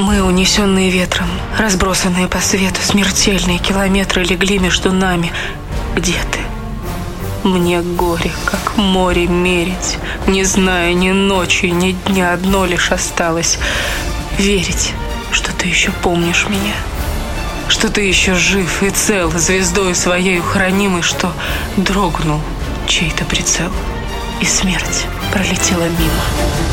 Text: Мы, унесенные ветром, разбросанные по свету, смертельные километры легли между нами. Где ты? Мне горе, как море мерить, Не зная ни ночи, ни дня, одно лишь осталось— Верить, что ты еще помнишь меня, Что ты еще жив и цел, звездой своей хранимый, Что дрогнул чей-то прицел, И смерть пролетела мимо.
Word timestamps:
Мы, 0.00 0.22
унесенные 0.22 0.88
ветром, 0.88 1.28
разбросанные 1.58 2.26
по 2.26 2.38
свету, 2.38 2.80
смертельные 2.82 3.58
километры 3.58 4.24
легли 4.24 4.58
между 4.58 4.92
нами. 4.92 5.30
Где 5.94 6.14
ты? 6.32 7.46
Мне 7.46 7.82
горе, 7.82 8.30
как 8.46 8.78
море 8.78 9.26
мерить, 9.26 9.98
Не 10.26 10.44
зная 10.44 10.94
ни 10.94 11.10
ночи, 11.10 11.66
ни 11.66 11.92
дня, 11.92 12.32
одно 12.32 12.64
лишь 12.64 12.92
осталось— 12.92 13.58
Верить, 14.38 14.94
что 15.32 15.52
ты 15.52 15.68
еще 15.68 15.90
помнишь 15.90 16.46
меня, 16.48 16.76
Что 17.68 17.90
ты 17.90 18.00
еще 18.00 18.34
жив 18.34 18.82
и 18.82 18.88
цел, 18.88 19.30
звездой 19.32 19.94
своей 19.94 20.40
хранимый, 20.40 21.02
Что 21.02 21.30
дрогнул 21.76 22.40
чей-то 22.88 23.26
прицел, 23.26 23.70
И 24.40 24.46
смерть 24.46 25.04
пролетела 25.30 25.84
мимо. 25.84 26.69